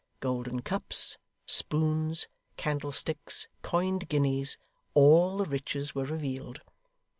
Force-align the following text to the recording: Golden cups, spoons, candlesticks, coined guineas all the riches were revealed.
Golden 0.19 0.63
cups, 0.63 1.19
spoons, 1.45 2.27
candlesticks, 2.57 3.47
coined 3.61 4.09
guineas 4.09 4.57
all 4.95 5.37
the 5.37 5.45
riches 5.45 5.93
were 5.93 6.05
revealed. 6.05 6.61